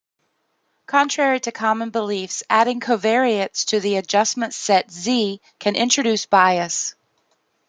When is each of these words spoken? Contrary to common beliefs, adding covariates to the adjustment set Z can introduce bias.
Contrary 0.87 1.39
to 1.39 1.51
common 1.51 1.91
beliefs, 1.91 2.41
adding 2.49 2.79
covariates 2.79 3.65
to 3.65 3.79
the 3.79 3.97
adjustment 3.97 4.51
set 4.51 4.89
Z 4.89 5.39
can 5.59 5.75
introduce 5.75 6.25
bias. 6.25 6.95